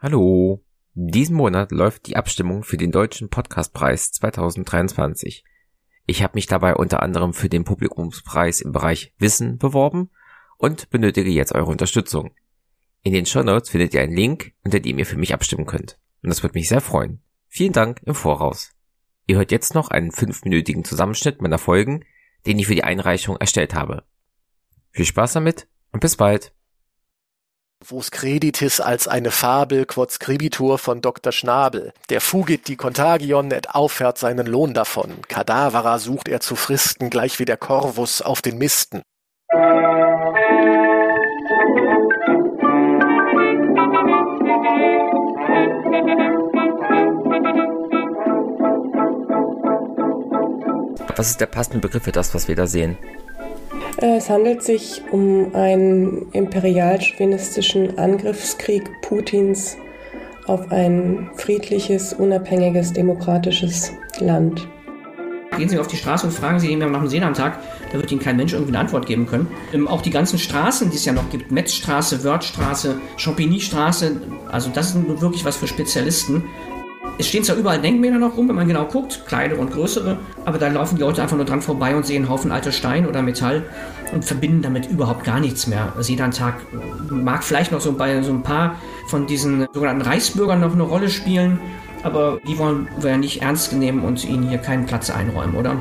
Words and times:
Hallo. 0.00 0.62
Diesen 0.94 1.36
Monat 1.36 1.70
läuft 1.70 2.06
die 2.06 2.16
Abstimmung 2.16 2.62
für 2.62 2.76
den 2.76 2.90
Deutschen 2.90 3.30
Podcastpreis 3.30 4.12
2023. 4.12 5.44
Ich 6.06 6.22
habe 6.22 6.34
mich 6.34 6.46
dabei 6.46 6.74
unter 6.74 7.02
anderem 7.02 7.32
für 7.32 7.48
den 7.48 7.64
Publikumspreis 7.64 8.60
im 8.60 8.72
Bereich 8.72 9.14
Wissen 9.18 9.56
beworben 9.56 10.10
und 10.58 10.90
benötige 10.90 11.30
jetzt 11.30 11.54
eure 11.54 11.70
Unterstützung. 11.70 12.34
In 13.02 13.12
den 13.12 13.24
Show 13.24 13.42
Notes 13.42 13.70
findet 13.70 13.94
ihr 13.94 14.02
einen 14.02 14.16
Link, 14.16 14.52
unter 14.64 14.80
dem 14.80 14.98
ihr 14.98 15.06
für 15.06 15.16
mich 15.16 15.32
abstimmen 15.32 15.64
könnt. 15.64 15.98
Und 16.22 16.28
das 16.28 16.42
würde 16.42 16.58
mich 16.58 16.68
sehr 16.68 16.80
freuen. 16.80 17.22
Vielen 17.48 17.72
Dank 17.72 18.02
im 18.04 18.14
Voraus. 18.14 18.72
Ihr 19.26 19.36
hört 19.36 19.52
jetzt 19.52 19.74
noch 19.74 19.88
einen 19.88 20.10
fünfminütigen 20.10 20.84
Zusammenschnitt 20.84 21.40
meiner 21.40 21.58
Folgen, 21.58 22.04
den 22.46 22.58
ich 22.58 22.66
für 22.66 22.74
die 22.74 22.84
Einreichung 22.84 23.36
erstellt 23.36 23.74
habe. 23.74 24.04
Viel 24.90 25.06
Spaß 25.06 25.32
damit 25.34 25.68
und 25.92 26.00
bis 26.00 26.16
bald. 26.16 26.52
Vos 27.86 28.10
creditis 28.10 28.80
als 28.80 29.08
eine 29.08 29.30
Fabel 29.30 29.84
quod 29.84 30.10
scribitur 30.10 30.78
von 30.78 31.02
Dr. 31.02 31.32
Schnabel. 31.32 31.92
Der 32.08 32.22
fugit 32.22 32.66
die 32.66 32.76
Contagion 32.76 33.50
et 33.50 33.74
auffährt 33.74 34.16
seinen 34.16 34.46
Lohn 34.46 34.72
davon. 34.72 35.20
Kadavera 35.28 35.98
sucht 35.98 36.28
er 36.28 36.40
zu 36.40 36.56
fristen, 36.56 37.10
gleich 37.10 37.38
wie 37.38 37.44
der 37.44 37.58
Corvus 37.58 38.22
auf 38.22 38.40
den 38.40 38.56
Misten. 38.56 39.02
Was 51.16 51.28
ist 51.28 51.40
der 51.42 51.46
passende 51.46 51.80
Begriff 51.80 52.04
für 52.04 52.12
das, 52.12 52.34
was 52.34 52.48
wir 52.48 52.56
da 52.56 52.66
sehen? 52.66 52.96
Es 54.06 54.28
handelt 54.28 54.62
sich 54.62 55.00
um 55.12 55.54
einen 55.54 56.30
imperial-chauvinistischen 56.32 57.98
Angriffskrieg 57.98 58.84
Putins 59.00 59.78
auf 60.44 60.70
ein 60.70 61.30
friedliches, 61.36 62.12
unabhängiges, 62.12 62.92
demokratisches 62.92 63.92
Land. 64.18 64.68
Gehen 65.56 65.70
Sie 65.70 65.78
auf 65.78 65.86
die 65.86 65.96
Straße 65.96 66.26
und 66.26 66.34
fragen 66.34 66.60
Sie 66.60 66.68
jemanden 66.68 66.92
nach 66.92 67.00
dem 67.00 67.08
Seelandtag, 67.08 67.60
da 67.92 67.98
wird 67.98 68.12
Ihnen 68.12 68.20
kein 68.20 68.36
Mensch 68.36 68.52
irgendwie 68.52 68.72
eine 68.72 68.80
Antwort 68.80 69.06
geben 69.06 69.24
können. 69.26 69.46
Ähm, 69.72 69.88
auch 69.88 70.02
die 70.02 70.10
ganzen 70.10 70.38
Straßen, 70.38 70.90
die 70.90 70.96
es 70.96 71.06
ja 71.06 71.14
noch 71.14 71.30
gibt, 71.30 71.50
Metzstraße, 71.50 72.24
Wörthstraße, 72.24 72.96
Champigny-Straße, 73.16 74.20
also 74.52 74.68
das 74.74 74.88
ist 74.94 75.20
wirklich 75.22 75.46
was 75.46 75.56
für 75.56 75.66
Spezialisten. 75.66 76.44
Es 77.16 77.28
stehen 77.28 77.44
zwar 77.44 77.56
überall 77.56 77.80
Denkmäler 77.80 78.18
noch 78.18 78.36
rum, 78.36 78.48
wenn 78.48 78.56
man 78.56 78.66
genau 78.66 78.86
guckt, 78.86 79.24
kleinere 79.26 79.60
und 79.60 79.72
größere, 79.72 80.18
aber 80.44 80.58
da 80.58 80.68
laufen 80.68 80.96
die 80.96 81.02
Leute 81.02 81.22
einfach 81.22 81.36
nur 81.36 81.44
dran 81.44 81.62
vorbei 81.62 81.94
und 81.94 82.04
sehen 82.04 82.22
einen 82.22 82.28
Haufen 82.28 82.50
alter 82.50 82.72
Stein 82.72 83.06
oder 83.06 83.22
Metall 83.22 83.64
und 84.12 84.24
verbinden 84.24 84.62
damit 84.62 84.90
überhaupt 84.90 85.24
gar 85.24 85.38
nichts 85.38 85.68
mehr. 85.68 85.92
Seelandtag 86.00 86.54
mag 87.10 87.44
vielleicht 87.44 87.70
noch 87.70 87.80
so 87.80 87.92
bei 87.92 88.20
so 88.22 88.32
ein 88.32 88.42
paar 88.42 88.76
von 89.06 89.26
diesen 89.26 89.66
sogenannten 89.72 90.02
Reichsbürgern 90.02 90.60
noch 90.60 90.72
eine 90.72 90.82
Rolle 90.82 91.08
spielen, 91.08 91.60
aber 92.02 92.40
die 92.48 92.58
wollen 92.58 92.88
wir 92.98 93.10
ja 93.10 93.16
nicht 93.16 93.42
ernst 93.42 93.72
nehmen 93.72 94.04
und 94.04 94.24
ihnen 94.24 94.48
hier 94.48 94.58
keinen 94.58 94.86
Platz 94.86 95.08
einräumen, 95.08 95.54
oder? 95.54 95.76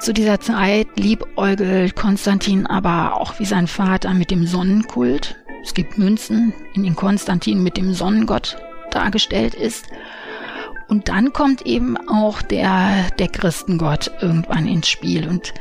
Zu 0.00 0.12
dieser 0.12 0.40
Zeit 0.40 0.88
liebäugelt 0.96 1.94
Konstantin 1.94 2.66
aber 2.66 3.20
auch 3.20 3.38
wie 3.38 3.44
sein 3.44 3.68
Vater 3.68 4.12
mit 4.12 4.32
dem 4.32 4.46
Sonnenkult. 4.46 5.36
Es 5.62 5.74
gibt 5.74 5.96
Münzen, 5.96 6.52
in 6.74 6.82
denen 6.82 6.96
Konstantin 6.96 7.62
mit 7.62 7.76
dem 7.76 7.94
Sonnengott 7.94 8.56
dargestellt 8.90 9.54
ist. 9.54 9.86
Und 10.92 11.08
dann 11.08 11.32
kommt 11.32 11.62
eben 11.62 11.96
auch 12.06 12.42
der, 12.42 13.10
der 13.18 13.28
Christengott 13.28 14.10
irgendwann 14.20 14.68
ins 14.68 14.88
Spiel. 14.88 15.26
Und 15.26 15.54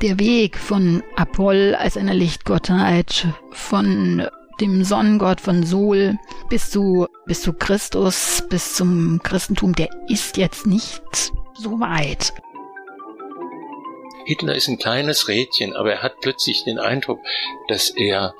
der 0.00 0.20
Weg 0.20 0.56
von 0.56 1.02
Apoll 1.16 1.74
als 1.76 1.96
einer 1.96 2.14
Lichtgottheit, 2.14 3.26
von 3.50 4.28
dem 4.60 4.84
Sonnengott 4.84 5.40
von 5.40 5.64
Sol 5.64 6.16
bis 6.48 6.70
zu, 6.70 7.08
bis 7.26 7.42
zu 7.42 7.52
Christus, 7.52 8.44
bis 8.48 8.76
zum 8.76 9.20
Christentum, 9.24 9.74
der 9.74 9.88
ist 10.08 10.36
jetzt 10.36 10.68
nicht 10.68 11.02
so 11.54 11.80
weit. 11.80 12.32
Hitler 14.24 14.54
ist 14.54 14.68
ein 14.68 14.78
kleines 14.78 15.26
Rädchen, 15.26 15.74
aber 15.74 15.94
er 15.94 16.02
hat 16.04 16.20
plötzlich 16.20 16.62
den 16.62 16.78
Eindruck, 16.78 17.18
dass 17.66 17.90
er 17.90 18.34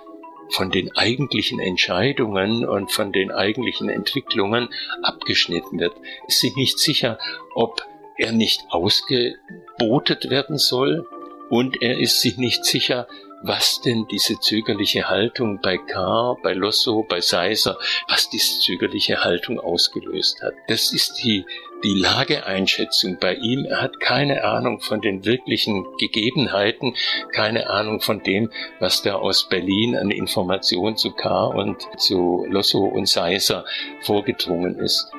von 0.51 0.71
den 0.71 0.95
eigentlichen 0.97 1.61
Entscheidungen 1.61 2.65
und 2.65 2.93
von 2.93 3.13
den 3.13 3.31
eigentlichen 3.31 3.89
Entwicklungen 3.89 4.69
abgeschnitten 5.03 5.79
wird. 5.81 5.95
Ist 6.29 6.41
sich 6.41 6.55
nicht 6.57 6.79
sicher, 6.79 7.19
ob 7.55 7.83
er 8.17 8.33
nicht 8.33 8.65
ausgebotet 8.71 10.31
werden 10.31 10.59
soll 10.59 11.07
und 11.51 11.83
er 11.83 11.99
ist 11.99 12.21
sich 12.21 12.39
nicht 12.39 12.65
sicher, 12.65 13.07
was 13.43 13.81
denn 13.81 14.07
diese 14.11 14.39
zögerliche 14.41 15.09
Haltung 15.09 15.61
bei 15.61 15.79
Carr, 15.79 16.37
bei 16.43 16.53
Losso, 16.53 17.05
bei 17.09 17.21
Seiser, 17.21 17.79
was 18.09 18.31
diese 18.31 18.61
zögerliche 18.61 19.25
Haltung 19.25 19.61
ausgelöst 19.61 20.43
hat. 20.43 20.55
Das 20.69 20.93
ist 20.93 21.23
die, 21.23 21.45
die 21.85 21.95
Lageeinschätzung 21.95 23.19
bei 23.21 23.35
ihm. 23.35 23.65
Er 23.65 23.83
hat 23.83 24.01
keine 24.01 24.45
Ahnung 24.45 24.81
von 24.81 25.01
den 25.01 25.25
wirklichen 25.25 25.85
Gegebenheiten, 25.99 26.95
keine 27.33 27.71
Ahnung 27.71 28.01
von 28.01 28.23
dem, 28.23 28.51
was 28.81 29.03
da 29.03 29.15
aus 29.17 29.49
Berlin 29.49 29.97
an 29.97 30.11
Informationen 30.11 30.97
zu 30.97 31.13
Carr 31.13 31.55
und 31.55 31.87
zu 31.99 32.47
Losso 32.49 32.85
und 32.85 33.09
Seiser 33.09 33.65
vorgedrungen 34.01 34.79
ist. 34.79 35.11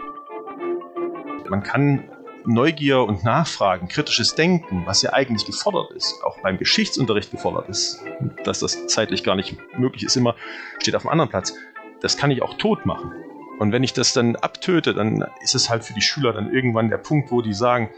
Man 1.50 1.64
kann 1.64 2.10
Neugier 2.48 3.02
und 3.02 3.26
Nachfragen, 3.26 3.90
kritisches 3.90 4.34
Denken, 4.34 4.84
was 4.86 5.02
ja 5.02 5.12
eigentlich 5.12 5.46
gefordert 5.46 5.92
ist, 5.92 6.24
auch 6.24 6.40
beim 6.40 6.58
Geschichtsunterricht 6.58 7.30
gefordert 7.30 7.68
ist, 7.68 8.02
dass 8.46 8.60
das 8.60 8.88
zeitlich 8.88 9.26
gar 9.26 9.36
nicht 9.36 9.58
möglich 9.78 10.04
ist, 10.04 10.16
immer 10.16 10.34
steht 10.80 10.96
auf 10.96 11.04
einem 11.04 11.12
anderen 11.12 11.30
Platz. 11.30 11.54
Das 12.00 12.16
kann 12.16 12.32
ich 12.32 12.42
auch 12.42 12.54
tot 12.54 12.86
machen. 12.86 13.12
Und 13.60 13.74
wenn 13.74 13.84
ich 13.84 13.92
das 13.92 14.14
dann 14.14 14.38
abtöte, 14.38 14.94
dann 14.94 15.26
ist 15.42 15.56
es 15.56 15.70
halt 15.70 15.84
für 15.84 15.94
die 15.94 16.02
Schüler 16.02 16.32
dann 16.32 16.54
irgendwann 16.54 16.90
der 16.90 17.00
Punkt, 17.00 17.32
wo 17.32 17.42
die 17.42 17.54
sagen, 17.54 17.90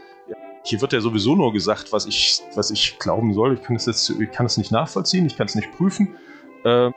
hier 0.64 0.80
wird 0.80 0.92
ja 0.92 1.00
sowieso 1.00 1.36
nur 1.36 1.52
gesagt, 1.52 1.92
was 1.92 2.06
ich, 2.06 2.40
was 2.56 2.72
ich 2.72 2.98
glauben 2.98 3.32
soll. 3.32 3.54
Ich 3.54 3.62
kann 3.62 3.76
es 3.76 3.86
jetzt, 3.86 4.10
ich 4.10 4.32
kann 4.32 4.46
es 4.46 4.56
nicht 4.56 4.72
nachvollziehen, 4.72 5.26
ich 5.26 5.36
kann 5.36 5.46
es 5.46 5.54
nicht 5.54 5.70
prüfen. 5.76 6.16
Äh, 6.64 6.90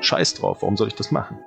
scheiß 0.00 0.34
drauf, 0.34 0.58
warum 0.60 0.76
soll 0.76 0.86
ich 0.86 0.94
das 0.94 1.10
machen? 1.10 1.38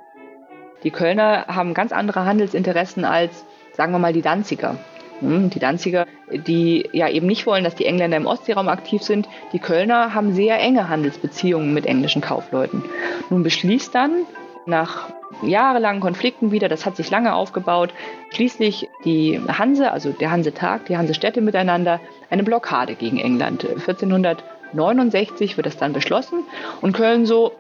Die 0.83 0.91
Kölner 0.91 1.45
haben 1.47 1.73
ganz 1.73 1.93
andere 1.93 2.25
Handelsinteressen 2.25 3.05
als 3.05 3.45
sagen 3.73 3.91
wir 3.91 3.99
mal, 3.99 4.13
die 4.13 4.21
Danziger. 4.21 4.77
Hm, 5.19 5.49
die 5.49 5.59
Danziger, 5.59 6.05
die 6.31 6.89
ja 6.91 7.07
eben 7.09 7.27
nicht 7.27 7.45
wollen, 7.45 7.63
dass 7.63 7.75
die 7.75 7.85
Engländer 7.85 8.17
im 8.17 8.25
Ostseeraum 8.25 8.67
aktiv 8.67 9.01
sind. 9.01 9.27
Die 9.53 9.59
Kölner 9.59 10.13
haben 10.13 10.33
sehr 10.33 10.59
enge 10.59 10.89
Handelsbeziehungen 10.89 11.73
mit 11.73 11.85
englischen 11.85 12.21
Kaufleuten. 12.21 12.83
Nun 13.29 13.43
beschließt 13.43 13.93
dann 13.93 14.25
nach 14.65 15.09
jahrelangen 15.41 16.01
Konflikten 16.01 16.51
wieder, 16.51 16.69
das 16.69 16.85
hat 16.85 16.95
sich 16.95 17.09
lange 17.09 17.33
aufgebaut, 17.33 17.93
schließlich 18.31 18.89
die 19.03 19.41
Hanse, 19.47 19.91
also 19.91 20.11
der 20.11 20.31
Hansetag, 20.31 20.85
die 20.85 20.97
Hansestädte 20.97 21.41
miteinander, 21.41 21.99
eine 22.29 22.43
Blockade 22.43 22.95
gegen 22.95 23.17
England. 23.17 23.65
1469 23.65 25.57
wird 25.57 25.65
das 25.65 25.77
dann 25.77 25.93
beschlossen 25.93 26.43
und 26.81 26.93
Köln 26.93 27.25
so, 27.25 27.53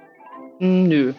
hm, 0.59 0.87
nö, 0.87 1.13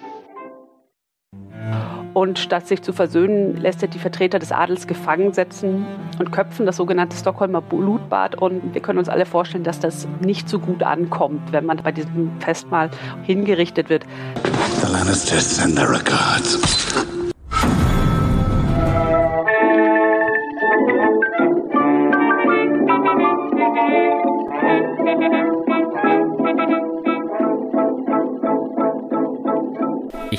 und 2.14 2.38
statt 2.38 2.66
sich 2.66 2.80
zu 2.82 2.92
versöhnen, 2.92 3.56
lässt 3.56 3.82
er 3.82 3.88
die 3.88 3.98
Vertreter 3.98 4.38
des 4.38 4.52
Adels 4.52 4.86
gefangen 4.86 5.32
setzen 5.32 5.84
und 6.18 6.30
köpfen, 6.30 6.64
das 6.64 6.76
sogenannte 6.76 7.16
Stockholmer 7.16 7.60
Blutbad. 7.60 8.36
Und 8.36 8.72
wir 8.72 8.80
können 8.80 9.00
uns 9.00 9.08
alle 9.08 9.26
vorstellen, 9.26 9.64
dass 9.64 9.80
das 9.80 10.08
nicht 10.20 10.48
so 10.48 10.60
gut 10.60 10.82
ankommt, 10.82 11.52
wenn 11.52 11.66
man 11.66 11.78
bei 11.78 11.92
diesem 11.92 12.30
Festmahl 12.40 12.90
hingerichtet 13.24 13.90
wird. 13.90 14.04
The 14.80 14.92
Lannisters 14.92 15.56
send 15.56 15.76
their 15.76 15.90
regards. 15.90 16.58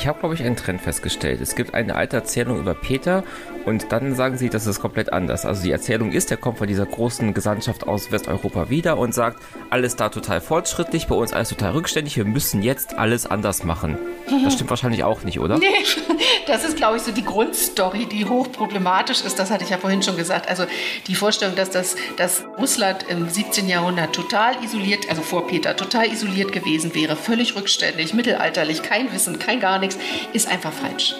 Ich 0.05 0.09
habe, 0.09 0.19
glaube 0.19 0.35
ich, 0.35 0.43
einen 0.43 0.55
Trend 0.55 0.81
festgestellt. 0.81 1.41
Es 1.41 1.55
gibt 1.55 1.73
eine 1.73 1.95
alte 1.95 2.15
Erzählung 2.15 2.59
über 2.59 2.75
Peter 2.75 3.23
und 3.65 3.91
dann 3.91 4.13
sagen 4.13 4.37
sie, 4.37 4.49
das 4.49 4.67
ist 4.67 4.79
komplett 4.79 5.11
anders. 5.11 5.45
Also 5.45 5.63
die 5.63 5.71
Erzählung 5.71 6.11
ist, 6.11 6.29
er 6.29 6.37
kommt 6.37 6.59
von 6.59 6.67
dieser 6.67 6.85
großen 6.85 7.33
Gesandtschaft 7.33 7.87
aus 7.87 8.11
Westeuropa 8.11 8.69
wieder 8.69 8.99
und 8.99 9.15
sagt, 9.15 9.41
alles 9.71 9.95
da 9.95 10.09
total 10.09 10.41
fortschrittlich, 10.41 11.07
bei 11.07 11.15
uns 11.15 11.33
alles 11.33 11.49
total 11.49 11.71
rückständig, 11.71 12.17
wir 12.17 12.25
müssen 12.25 12.61
jetzt 12.61 12.99
alles 12.99 13.25
anders 13.25 13.63
machen. 13.63 13.97
Das 14.43 14.53
stimmt 14.53 14.69
wahrscheinlich 14.69 15.03
auch 15.03 15.23
nicht, 15.23 15.39
oder? 15.39 15.57
Nee, 15.57 15.67
das 16.47 16.63
ist, 16.63 16.77
glaube 16.77 16.97
ich, 16.97 17.03
so 17.03 17.11
die 17.11 17.25
Grundstory, 17.25 18.05
die 18.05 18.25
hochproblematisch 18.25 19.21
ist. 19.21 19.39
Das 19.39 19.49
hatte 19.49 19.63
ich 19.63 19.71
ja 19.71 19.79
vorhin 19.79 20.03
schon 20.03 20.17
gesagt. 20.17 20.47
Also 20.47 20.65
die 21.07 21.15
Vorstellung, 21.15 21.55
dass, 21.55 21.71
das, 21.71 21.95
dass 22.17 22.43
Russland 22.59 23.05
im 23.09 23.27
17. 23.27 23.67
Jahrhundert 23.67 24.13
total 24.13 24.63
isoliert, 24.63 25.09
also 25.09 25.23
vor 25.23 25.47
Peter, 25.47 25.75
total 25.75 26.11
isoliert 26.11 26.51
gewesen 26.51 26.93
wäre, 26.93 27.15
völlig 27.15 27.55
rückständig, 27.55 28.13
mittelalterlich, 28.13 28.83
kein 28.83 29.11
Wissen, 29.11 29.39
kein 29.39 29.59
gar 29.59 29.79
nichts, 29.79 29.94
ist 30.33 30.51
einfach 30.51 30.71
falsch. 30.71 31.15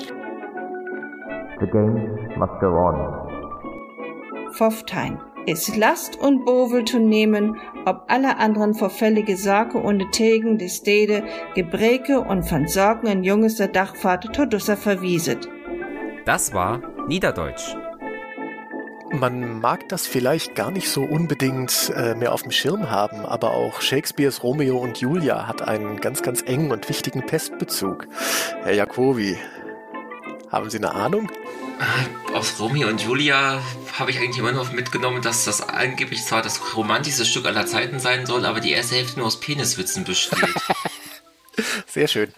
The 1.59 1.67
game 1.67 2.29
must 2.37 2.59
go 2.59 2.67
on. 2.67 3.25
FOF 4.53 4.83
Time, 4.83 5.19
es 5.47 5.75
Last 5.75 6.19
und 6.19 6.45
Bovel 6.45 6.85
zu 6.85 6.99
nehmen, 6.99 7.57
ob 7.85 8.03
alle 8.07 8.37
anderen 8.37 8.73
verfällige 8.73 9.37
Sake 9.37 9.77
und 9.77 10.11
Tegen 10.11 10.57
des 10.57 10.77
Stede 10.77 11.23
Gebreke 11.55 12.21
und 12.21 12.43
von 12.43 12.67
Sorgen 12.67 13.07
in 13.07 13.23
jungester 13.23 13.67
Dachfahrt 13.67 14.33
Todusser 14.35 14.77
verwieset. 14.77 15.49
Das 16.25 16.53
war 16.53 16.81
Niederdeutsch. 17.07 17.75
Man 19.11 19.59
mag 19.61 19.87
das 19.89 20.07
vielleicht 20.07 20.55
gar 20.55 20.71
nicht 20.71 20.89
so 20.89 21.03
unbedingt 21.03 21.91
äh, 21.95 22.15
mehr 22.15 22.33
auf 22.33 22.41
dem 22.41 22.51
Schirm 22.51 22.89
haben, 22.89 23.25
aber 23.25 23.51
auch 23.51 23.81
Shakespeares 23.81 24.43
Romeo 24.43 24.77
und 24.77 24.97
Julia 24.97 25.47
hat 25.47 25.61
einen 25.61 26.01
ganz, 26.01 26.21
ganz 26.21 26.41
engen 26.41 26.71
und 26.71 26.89
wichtigen 26.89 27.25
Pestbezug. 27.25 28.07
Herr 28.63 28.73
Jacobi, 28.73 29.37
haben 30.51 30.69
Sie 30.69 30.77
eine 30.77 30.93
Ahnung? 30.93 31.29
Äh, 31.79 32.33
aus 32.33 32.59
Romeo 32.59 32.87
und 32.87 33.01
Julia 33.01 33.61
habe 33.97 34.11
ich 34.11 34.19
eigentlich 34.19 34.39
immer 34.39 34.51
nur 34.51 34.65
mitgenommen, 34.71 35.21
dass 35.21 35.45
das 35.45 35.61
angeblich 35.61 36.25
zwar 36.25 36.41
das 36.41 36.75
romantischste 36.75 37.25
Stück 37.25 37.45
aller 37.45 37.65
Zeiten 37.65 37.99
sein 37.99 38.25
soll, 38.25 38.45
aber 38.45 38.59
die 38.59 38.71
erste 38.71 38.95
Hälfte 38.95 39.19
nur 39.19 39.27
aus 39.27 39.39
Peniswitzen 39.39 40.03
besteht. 40.03 40.39
Sehr 41.87 42.07
schön. 42.07 42.33